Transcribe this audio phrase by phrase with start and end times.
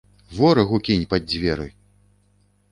[0.37, 1.69] Ворагу кінь пад дзверы!